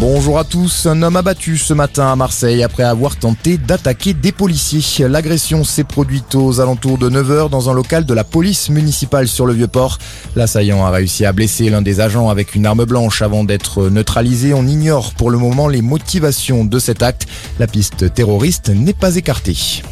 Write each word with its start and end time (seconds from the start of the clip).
Bonjour 0.00 0.38
à 0.38 0.44
tous. 0.44 0.86
Un 0.86 1.02
homme 1.02 1.16
abattu 1.16 1.58
ce 1.58 1.74
matin 1.74 2.10
à 2.10 2.16
Marseille 2.16 2.62
après 2.62 2.84
avoir 2.84 3.16
tenté 3.16 3.58
d'attaquer 3.58 4.14
des 4.14 4.32
policiers. 4.32 5.06
L'agression 5.06 5.62
s'est 5.62 5.84
produite 5.84 6.34
aux 6.34 6.58
alentours 6.58 6.96
de 6.96 7.10
9h 7.10 7.50
dans 7.50 7.68
un 7.68 7.74
local 7.74 8.06
de 8.06 8.14
la 8.14 8.24
police 8.24 8.70
municipale 8.70 9.28
sur 9.28 9.44
le 9.44 9.52
Vieux-Port. 9.52 9.98
L'assaillant 10.36 10.86
a 10.86 10.90
réussi 10.90 11.26
à 11.26 11.32
blesser 11.32 11.68
l'un 11.68 11.82
des 11.82 12.00
agents 12.00 12.30
avec 12.30 12.54
une 12.54 12.64
arme 12.64 12.86
blanche 12.86 13.20
avant 13.20 13.44
d'être 13.44 13.90
neutralisé. 13.90 14.54
On 14.54 14.66
ignore 14.66 15.12
pour 15.12 15.28
le 15.28 15.36
moment 15.36 15.68
les 15.68 15.82
motivations 15.82 16.64
de 16.64 16.78
cet 16.78 17.02
acte. 17.02 17.26
La 17.58 17.66
piste 17.66 18.14
terroriste 18.14 18.70
n'est 18.70 18.94
pas 18.94 19.16
écartée. 19.16 19.82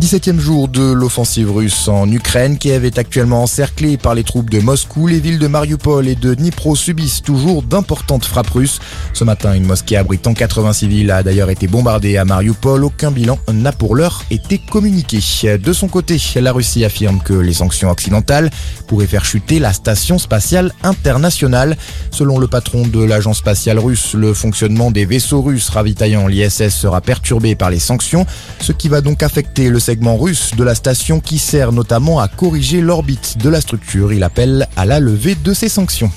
17e 0.00 0.38
jour 0.38 0.68
de 0.68 0.92
l'offensive 0.92 1.50
russe 1.50 1.88
en 1.88 2.08
Ukraine. 2.08 2.56
Kiev 2.56 2.84
est 2.84 2.98
actuellement 2.98 3.42
encerclée 3.42 3.96
par 3.96 4.14
les 4.14 4.22
troupes 4.22 4.48
de 4.48 4.60
Moscou. 4.60 5.08
Les 5.08 5.18
villes 5.18 5.40
de 5.40 5.48
Mariupol 5.48 6.06
et 6.06 6.14
de 6.14 6.34
Dnipro 6.34 6.76
subissent 6.76 7.20
toujours 7.20 7.64
d'importantes 7.64 8.24
frappes 8.24 8.50
russes. 8.50 8.78
Ce 9.12 9.24
matin, 9.24 9.54
une 9.54 9.66
mosquée 9.66 9.96
abritant 9.96 10.34
80 10.34 10.72
civils 10.72 11.10
a 11.10 11.24
d'ailleurs 11.24 11.50
été 11.50 11.66
bombardée 11.66 12.16
à 12.16 12.24
Mariupol. 12.24 12.84
Aucun 12.84 13.10
bilan 13.10 13.40
n'a 13.52 13.72
pour 13.72 13.96
l'heure 13.96 14.24
été 14.30 14.58
communiqué. 14.58 15.18
De 15.58 15.72
son 15.72 15.88
côté, 15.88 16.16
la 16.36 16.52
Russie 16.52 16.84
affirme 16.84 17.20
que 17.20 17.34
les 17.34 17.54
sanctions 17.54 17.90
occidentales 17.90 18.50
pourraient 18.86 19.08
faire 19.08 19.24
chuter 19.24 19.58
la 19.58 19.72
station 19.72 20.18
spatiale 20.18 20.72
internationale. 20.84 21.76
Selon 22.12 22.38
le 22.38 22.46
patron 22.46 22.86
de 22.86 23.02
l'agence 23.02 23.38
spatiale 23.38 23.80
russe, 23.80 24.14
le 24.14 24.32
fonctionnement 24.32 24.92
des 24.92 25.06
vaisseaux 25.06 25.42
russes 25.42 25.70
ravitaillant 25.70 26.28
l'ISS 26.28 26.68
sera 26.68 27.00
perturbé 27.00 27.56
par 27.56 27.70
les 27.70 27.80
sanctions, 27.80 28.26
ce 28.60 28.70
qui 28.70 28.88
va 28.88 29.00
donc 29.00 29.24
affecter 29.24 29.68
le 29.68 29.80
segment 29.88 30.18
russe 30.18 30.50
de 30.54 30.64
la 30.64 30.74
station 30.74 31.18
qui 31.18 31.38
sert 31.38 31.72
notamment 31.72 32.20
à 32.20 32.28
corriger 32.28 32.82
l'orbite 32.82 33.38
de 33.38 33.48
la 33.48 33.62
structure. 33.62 34.12
Il 34.12 34.22
appelle 34.22 34.68
à 34.76 34.84
la 34.84 35.00
levée 35.00 35.34
de 35.34 35.54
ces 35.54 35.70
sanctions. 35.70 36.12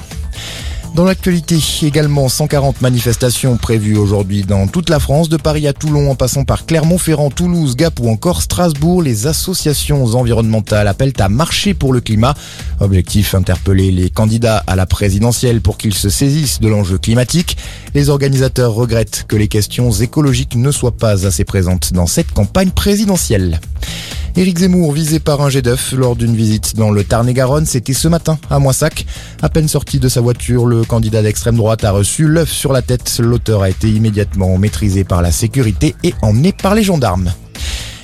Dans 0.96 1.06
l'actualité, 1.06 1.58
également 1.84 2.28
140 2.28 2.82
manifestations 2.82 3.56
prévues 3.56 3.98
aujourd'hui 3.98 4.44
dans 4.44 4.68
toute 4.68 4.90
la 4.90 5.00
France, 5.00 5.30
de 5.30 5.38
Paris 5.38 5.66
à 5.66 5.72
Toulon 5.72 6.12
en 6.12 6.16
passant 6.16 6.44
par 6.44 6.66
Clermont-Ferrand, 6.66 7.30
Toulouse, 7.30 7.78
Gap 7.78 7.98
ou 8.02 8.10
encore 8.10 8.42
Strasbourg. 8.42 9.02
Les 9.02 9.26
associations 9.26 10.04
environnementales 10.04 10.90
appellent 10.90 11.14
à 11.20 11.30
marcher 11.30 11.74
pour 11.74 11.94
le 11.94 12.02
climat. 12.02 12.34
Objectif 12.82 13.36
interpeller 13.36 13.90
les 13.90 14.10
candidats 14.10 14.64
à 14.68 14.76
la 14.76 14.86
présidentielle 14.86 15.62
pour 15.62 15.78
qu'ils 15.78 15.94
se 15.94 16.10
saisissent 16.10 16.60
de 16.60 16.68
l'enjeu 16.68 16.98
climatique. 16.98 17.56
Les 17.94 18.10
organisateurs 18.10 18.74
regrettent 18.74 19.24
que 19.30 19.38
les 19.38 19.48
questions 19.48 19.92
écologiques 19.92 20.56
ne 20.56 20.72
soient 20.72 20.98
pas 20.98 21.26
assez 21.26 21.46
présentes 21.46 21.94
dans 21.94 22.08
cette 22.08 22.32
campagne 22.32 22.72
présidentielle. 22.72 23.62
Éric 24.38 24.60
Zemmour 24.60 24.94
visé 24.94 25.20
par 25.20 25.42
un 25.42 25.50
jet 25.50 25.62
d'œuf 25.62 25.92
lors 25.92 26.16
d'une 26.16 26.36
visite 26.36 26.78
dans 26.78 26.90
le 26.90 27.04
Tarn-et-Garonne, 27.04 27.66
c'était 27.66 27.94
ce 27.94 28.08
matin 28.08 28.40
à 28.50 28.60
Moissac. 28.60 29.06
À 29.42 29.50
peine 29.50 29.68
sorti 29.68 30.00
de 30.00 30.08
sa 30.08 30.22
voiture, 30.22 30.66
le 30.66 30.86
candidat 30.86 31.22
d'extrême 31.22 31.58
droite 31.58 31.84
a 31.84 31.92
reçu 31.92 32.28
l'œuf 32.28 32.50
sur 32.50 32.72
la 32.72 32.82
tête. 32.82 33.20
L'auteur 33.20 33.62
a 33.62 33.70
été 33.70 33.90
immédiatement 33.90 34.58
maîtrisé 34.58 35.04
par 35.04 35.22
la 35.22 35.32
sécurité 35.32 35.96
et 36.04 36.14
emmené 36.22 36.54
par 36.54 36.76
les 36.76 36.84
gendarmes. 36.84 37.34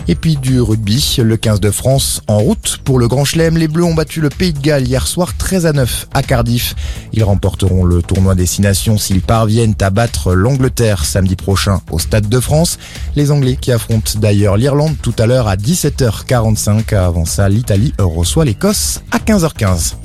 Et 0.09 0.15
puis 0.15 0.37
du 0.37 0.61
rugby, 0.61 1.17
le 1.21 1.35
15 1.35 1.59
de 1.59 1.71
France 1.71 2.21
en 2.27 2.39
route 2.39 2.77
pour 2.83 2.99
le 2.99 3.07
Grand 3.07 3.25
Chelem. 3.25 3.57
Les 3.57 3.67
Bleus 3.67 3.83
ont 3.83 3.93
battu 3.93 4.21
le 4.21 4.29
Pays 4.29 4.53
de 4.53 4.59
Galles 4.59 4.87
hier 4.87 5.05
soir 5.05 5.35
13 5.37 5.65
à 5.65 5.73
9 5.73 6.07
à 6.13 6.23
Cardiff. 6.23 6.75
Ils 7.11 7.23
remporteront 7.23 7.83
le 7.83 8.01
tournoi 8.01 8.35
Destination 8.35 8.97
s'ils 8.97 9.21
parviennent 9.21 9.75
à 9.81 9.89
battre 9.89 10.33
l'Angleterre 10.33 11.03
samedi 11.03 11.35
prochain 11.35 11.81
au 11.91 11.99
Stade 11.99 12.29
de 12.29 12.39
France. 12.39 12.79
Les 13.15 13.31
Anglais 13.31 13.57
qui 13.59 13.71
affrontent 13.71 14.19
d'ailleurs 14.19 14.57
l'Irlande 14.57 14.95
tout 15.01 15.15
à 15.19 15.25
l'heure 15.25 15.47
à 15.47 15.57
17h45. 15.57 16.95
Avant 16.95 17.25
ça, 17.25 17.49
l'Italie 17.49 17.93
reçoit 17.99 18.45
l'Écosse 18.45 19.01
à 19.11 19.17
15h15. 19.17 19.95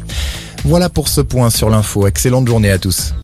Voilà 0.65 0.89
pour 0.89 1.09
ce 1.09 1.21
point 1.21 1.51
sur 1.51 1.71
l'info. 1.71 2.07
Excellente 2.07 2.47
journée 2.49 2.71
à 2.71 2.79
tous. 2.79 3.15